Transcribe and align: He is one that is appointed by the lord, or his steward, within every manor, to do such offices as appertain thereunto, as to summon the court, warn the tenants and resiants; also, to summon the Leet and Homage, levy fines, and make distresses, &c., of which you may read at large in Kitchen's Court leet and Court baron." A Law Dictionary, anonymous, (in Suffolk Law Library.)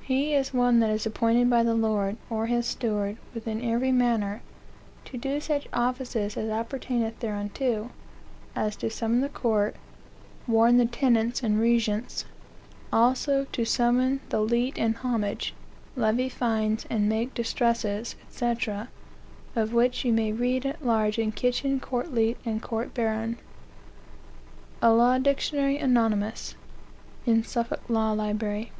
He 0.00 0.32
is 0.32 0.54
one 0.54 0.80
that 0.80 0.88
is 0.88 1.04
appointed 1.04 1.50
by 1.50 1.62
the 1.62 1.74
lord, 1.74 2.16
or 2.30 2.46
his 2.46 2.64
steward, 2.64 3.18
within 3.34 3.62
every 3.62 3.92
manor, 3.92 4.40
to 5.04 5.18
do 5.18 5.38
such 5.38 5.68
offices 5.74 6.34
as 6.38 6.48
appertain 6.48 7.12
thereunto, 7.20 7.90
as 8.56 8.74
to 8.76 8.88
summon 8.88 9.20
the 9.20 9.28
court, 9.28 9.76
warn 10.46 10.78
the 10.78 10.86
tenants 10.86 11.42
and 11.42 11.60
resiants; 11.60 12.24
also, 12.90 13.44
to 13.52 13.66
summon 13.66 14.20
the 14.30 14.40
Leet 14.40 14.78
and 14.78 14.96
Homage, 14.96 15.52
levy 15.94 16.30
fines, 16.30 16.86
and 16.88 17.06
make 17.06 17.34
distresses, 17.34 18.16
&c., 18.30 18.54
of 19.54 19.74
which 19.74 20.06
you 20.06 20.12
may 20.14 20.32
read 20.32 20.64
at 20.64 20.86
large 20.86 21.18
in 21.18 21.32
Kitchen's 21.32 21.82
Court 21.82 22.14
leet 22.14 22.38
and 22.46 22.62
Court 22.62 22.94
baron." 22.94 23.36
A 24.80 24.90
Law 24.90 25.18
Dictionary, 25.18 25.76
anonymous, 25.76 26.54
(in 27.26 27.44
Suffolk 27.44 27.82
Law 27.90 28.12
Library.) 28.12 28.72